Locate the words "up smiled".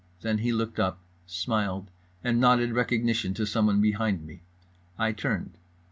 0.79-1.91